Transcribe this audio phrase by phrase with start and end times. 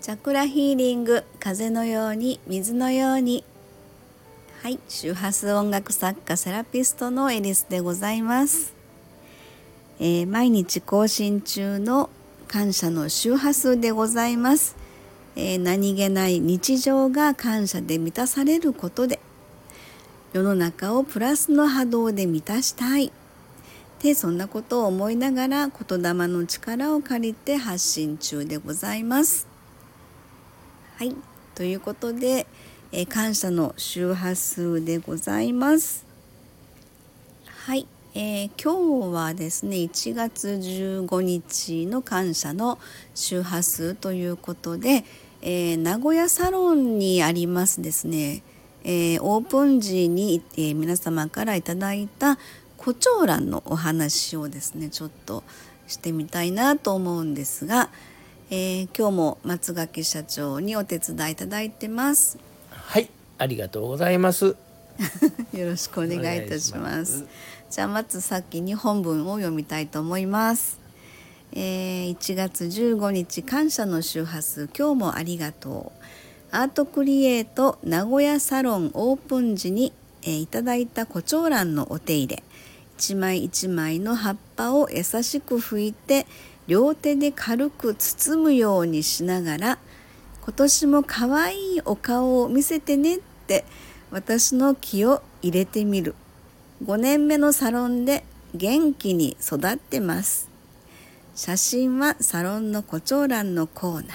[0.00, 3.44] チャクラヒーリング風のように水のように。
[4.62, 8.74] はい周波数音楽作家セラピストのエリスでございます、
[9.98, 12.10] えー、毎日更新中の
[12.46, 14.76] 感謝の周波数でございます、
[15.34, 19.18] えー、何気ない日常が感謝で満たされることで
[20.34, 23.12] 世の中をプラスの波動で満たしたい。
[24.02, 29.49] でそんなことを思いながら言霊の力を借りて発信中でございます。
[31.00, 31.16] はい。
[31.54, 32.46] ということで、
[32.92, 36.04] え感謝の周波数でございます。
[37.46, 42.78] はい、えー、今日はですね1月15日の感謝の
[43.14, 45.06] 周波数ということで、
[45.40, 48.42] えー、名古屋サロンにありますですね、
[48.84, 52.38] えー、オープン時に、え皆様からいただいた
[52.76, 55.44] 胡蝶蘭のお話をですねちょっと
[55.86, 57.88] してみたいなと思うんですが、
[58.52, 62.36] えー、今日も松垣社長にお手伝いいただいてます。
[62.72, 64.56] はいありがとうございます。
[65.54, 67.26] よろしくお願いいたします。
[67.70, 70.80] じゃあまずさっき日本文を読みたいと思います。
[71.52, 76.04] えー、1月15日感謝の周波数今日もありがとう。
[76.50, 82.42] アートクリエイト名古屋サロンオープン時に、えー、いただいた胡蝶蘭のお手入れ。
[82.98, 86.26] 一枚一枚の葉っぱを優しく拭いて
[86.70, 89.78] 両手で軽く包むようにしながら
[90.44, 93.64] 今年も可愛いお顔を見せてねって
[94.12, 96.14] 私の気を入れてみる。
[96.84, 100.48] 5年目のサロンで元気に育ってます。
[101.34, 104.14] 写真はサロンの胡蝶蘭のコーナ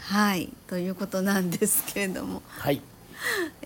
[0.00, 2.42] はいということなんですけれども。
[2.46, 2.82] はい。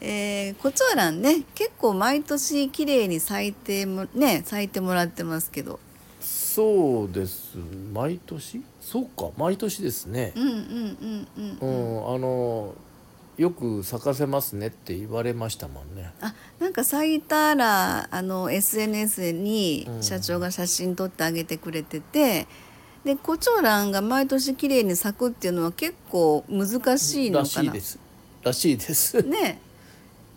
[0.01, 5.81] えー、コチョウランね結構毎年綺麗に咲いてもね咲いてもらってますけど
[6.57, 7.59] そうです。
[7.93, 8.63] 毎年？
[8.81, 9.31] そうか。
[9.37, 10.33] 毎年ですね。
[10.35, 10.57] うんうんう
[11.37, 12.75] んうん、うん、あの
[13.37, 16.11] よく咲かせますねって言われましたもんね。
[16.23, 22.47] あなんか咲いたらあの SNS に社長が写真撮ってあげてくれてて、
[23.05, 27.65] うん、でコチョウランが毎年綺麗に咲くっていうのは結構難しいのかな。
[27.65, 27.99] らしいです。
[28.43, 29.23] らしいです。
[29.23, 29.61] ね。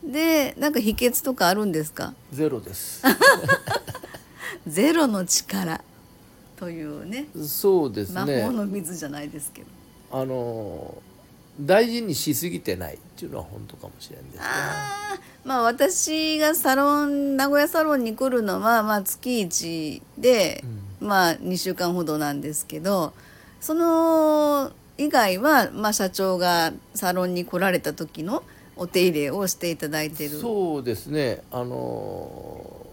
[0.04, 2.14] でなんか秘訣とかあるんですか？
[2.34, 3.04] ゼロです。
[4.68, 5.82] ゼロの力
[6.60, 8.42] というねそうですね。
[8.42, 9.68] 魔法の水じゃないですけど。
[10.12, 11.02] あの
[11.62, 20.64] 大事にしすぎてないっていうのは本当かもしれないですあまあ私がサロン名古屋サロンに来るのは、まあ、月1で、
[21.02, 23.14] うん、まあ2週間ほどなんですけど
[23.60, 28.44] その以外は、まあ、社長がサロンに来られた時の
[28.76, 30.40] お手入れをしていただいてる。
[30.40, 31.42] そうですね。
[31.52, 32.86] あの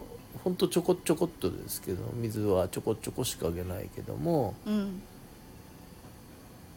[0.46, 5.02] ほんとちょこちょこっとですけど水はちょこちょこしかあげないけども、うん、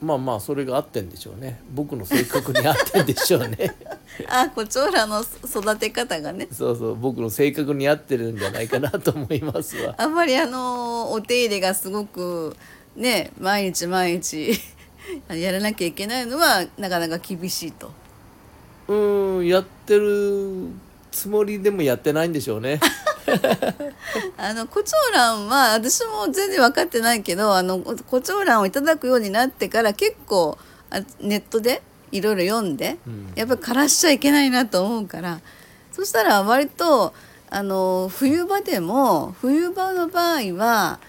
[0.01, 1.61] まあまあそれが合ってんでしょうね。
[1.75, 3.75] 僕の性格に合ってんでしょうね。
[4.27, 6.47] あコチョウラの育て方がね。
[6.51, 6.95] そうそう。
[6.95, 9.93] 僕の性格に合ってるんじゃないかなと思いますわ。
[9.99, 12.57] あんまりあのお手入れがすごく
[12.95, 14.59] ね毎日毎日
[15.29, 17.91] やらなきゃいけないのはなかなか厳しいと。
[18.87, 20.69] うんやってる
[21.11, 22.79] つもりでもやってないんでしょうね。
[24.37, 30.57] あの胡蝶蘭は私も全然分かってないけどあの胡蝶蘭をいただくようになってから結構
[30.89, 31.81] あネットで
[32.11, 35.39] いろいろ読んで、うん、やっぱり枯らしちゃいけないなと思うから。
[35.99, 37.13] そしたら割と
[37.49, 40.99] あの冬場でも冬場の場合は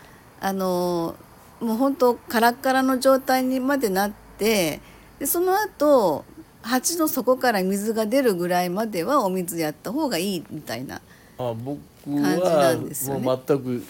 [0.40, 1.14] あの
[1.60, 4.80] もう本当カラッカラの状態にまでなって
[5.20, 6.24] でその後
[6.62, 11.00] 鉢の底から水が出るぐらいまではお水やった方がいいみたいな
[11.40, 12.76] あ僕は
[13.22, 13.82] もう全く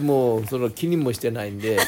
[0.00, 1.78] もうその気にもしてないんで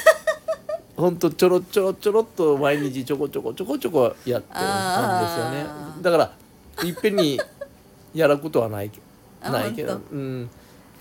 [0.97, 5.66] ほんとちょろちょろちょろっと毎日ちょこちょこちょこちょこやってるんですよね。
[6.03, 6.32] だから
[6.84, 7.41] いっぺんに
[8.14, 8.91] やることはない
[9.42, 10.48] ないけど、うん、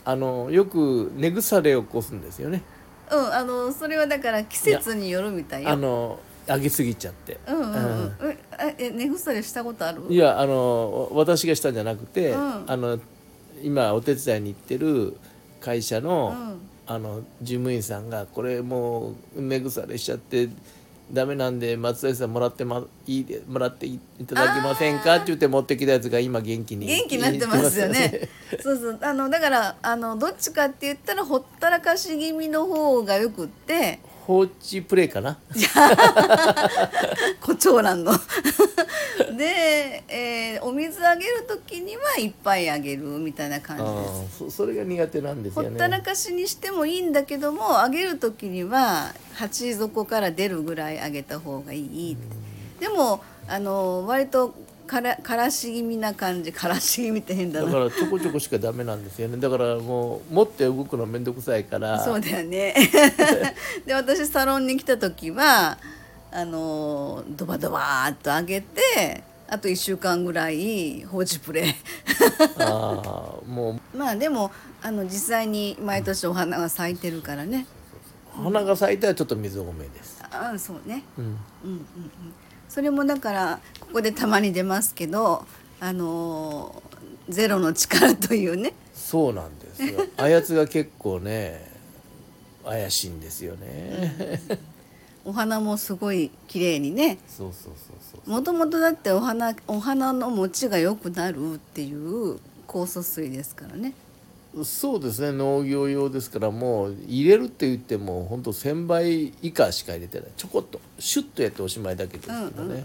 [0.04, 2.64] あのよく根腐れを起こすんですよね。
[3.12, 7.38] うんあのそれはだから季節によるみたいあの上げすぎちゃって。
[7.48, 8.36] うんうんうん、
[8.78, 10.04] え根腐れしたことある？
[10.10, 13.00] いやあの私がしたんじゃなくて、うん、あの
[13.64, 15.18] 今お手伝いに行ってる
[15.60, 20.50] 会社の、うん、あの事務員さんがこれもう根腐れしちゃって
[21.12, 26.86] ダメなんで松崎さんもらってまいいでもらっていただけませんかって言って持ってきたやつが今元気に。
[26.86, 28.30] 元気になってますよね。
[28.62, 29.00] そうそう。
[29.02, 35.40] あのだからあのどっちかって言ったらほったらかし気味の方がよくって放置プレイかな？
[37.42, 38.12] 胡蝶蘭の。
[39.36, 44.38] で、えー、お水あげる時にはいっぱいあげるみたいな感じです。
[44.38, 45.70] そそれが苦手なんですよね。
[45.70, 52.16] ほったらかしにしてもいいんだけどもあげる時には鉢底から出るぐらいあげた方がいい、
[52.80, 54.54] でもあの割と
[54.90, 59.38] からからし気味な感じからし気味って変だだなからちょこちょこしかダメなんですよね。
[59.38, 62.04] だからもう持って動くのめんどくさいから。
[62.04, 62.74] そうだよね。
[63.86, 65.78] で私サロンに来た時は
[66.32, 71.76] あのドバドバーっと上げてあと1週間ぐらい放置プレイ。
[72.58, 74.50] ああも まあでも
[74.82, 77.68] あの実際に毎年お花が咲いてるからね。
[78.40, 81.04] う花が咲いたらちょっと水多めです、あそうね。
[81.16, 81.34] うん、うん
[81.64, 81.80] うんうん
[82.70, 85.46] それもだからここでたまに出ますけど
[85.80, 86.82] あの
[87.28, 88.74] ゼロの力というね。
[88.94, 90.06] そうなんですよ。
[90.18, 91.68] あやつが結構ね
[92.64, 94.42] 怪しいんですよね、
[95.26, 97.18] お花もすごい綺麗にね。
[97.28, 98.30] そうそうそうそう。
[98.30, 102.38] もともとだってお花お花の持ちが良くなるっていう
[102.68, 103.94] 酵素水ですからね
[104.64, 110.30] そうですね農業用ですからもう入れるって言っても本当1,000倍以下しか入れてない。
[110.36, 112.84] ちょこっとシュッとやっておしまいだけですけどね、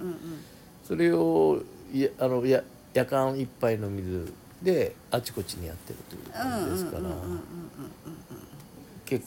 [0.87, 1.62] それを
[1.93, 2.62] やあのや
[2.93, 4.32] 夜間一杯の水
[4.62, 7.05] であちこちにやってるという感じですから。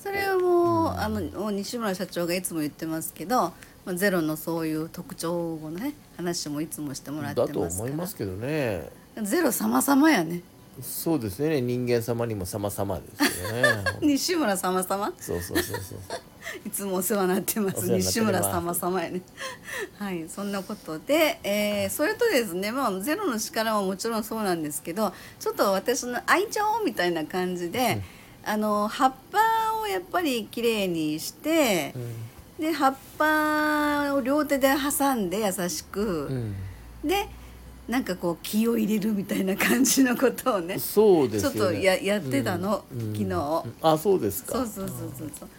[0.01, 3.54] それはもう、あのもう西村社長がいつも言ってますけど、
[3.86, 7.69] まあ、ゼロのそういう特徴をね話もいつもしてもらってだますから。
[7.69, 8.90] と思いますけどね。
[9.22, 10.42] ゼロ様々やね
[10.82, 11.62] そうですね。
[11.62, 13.84] 人間様にも様々ですよね。
[14.02, 15.14] 西村様様？
[15.20, 16.00] そうそうそうそう
[16.66, 17.90] いつもお世話になってます。
[17.90, 19.22] 西村様様やね。
[19.98, 28.02] はいそんなことで、えーそれとですねまあゼロの力ももちろんそうなんですけどちょっと私の愛情みたいな感じで、
[28.46, 29.40] あの葉っぱ
[29.82, 31.94] をやっぱりきれいにして、
[32.60, 36.56] で葉っぱを両手で挟んで優しく、うん、
[37.04, 37.28] で
[37.88, 43.63] なんかこう気を入れるみたいな感じのことをねそうですよねちょっとややってたの、うん昨日。
[43.81, 45.50] あそうですかそうそうそうそうそう。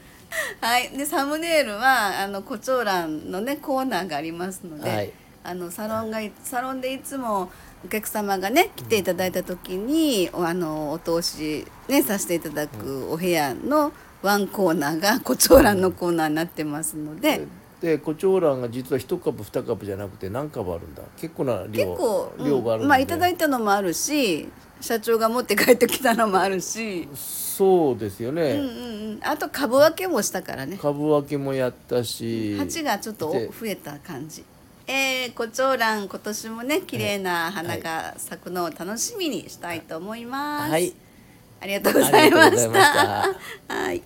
[0.60, 5.12] はい、でサムネイルはあの胡蝶蘭のねコーナーがありますので、はい
[5.44, 7.50] あのサロンがいサロンでいつも
[7.82, 17.46] お客様がね来ていただいた時に、おあのお通しねさせていただくお部屋のワンコーナーが胡蝶蘭のコーナーになってますので。
[17.80, 21.02] で胡蝶蘭が実は一株二株じゃなくて何株あるんだ？
[21.16, 24.48] 結構な量結構、量があるんで、うんまあいただいたのもあるし
[24.80, 30.78] 社長が持って帰ってきたのもあるし、そうですよね、うんうんうん、あと株分けもしたからね。
[30.80, 32.56] 株分けもやったし。
[32.58, 34.44] 鉢がちょっとで増えた感じ。
[34.86, 40.70] えー、胡蝶蘭今年もね綺麗な花が咲くのを楽しみにしたいと思います。
[40.70, 40.94] はい。
[41.60, 43.34] ありがとうございました。
[43.68, 44.02] はい。